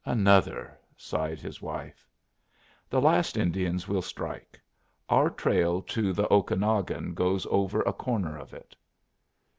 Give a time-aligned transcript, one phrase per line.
[0.03, 2.07] "Another!" sighed his wife.
[2.89, 4.59] "The last Indians we'll strike.
[5.09, 8.75] Our trail to the Okanagon goes over a corner of it."